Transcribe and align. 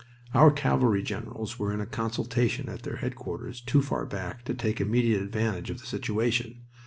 Our 0.33 0.49
cavalry 0.49 1.03
generals 1.03 1.59
were 1.59 1.71
in 1.71 1.85
consultation 1.85 2.69
at 2.69 2.81
their 2.81 2.95
headquarters, 2.95 3.61
too 3.61 3.83
far 3.83 4.03
back 4.07 4.43
to 4.45 4.55
take 4.55 4.81
immediate 4.81 5.21
advantage 5.21 5.69
of 5.69 5.79
the 5.79 5.85
situation. 5.85 6.63